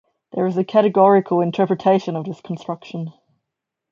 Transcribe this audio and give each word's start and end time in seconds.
There 0.31 0.47
is 0.47 0.57
a 0.57 0.63
categorical 0.63 1.41
interpretation 1.41 2.15
of 2.15 2.25
this 2.25 2.41
construction. 2.41 3.13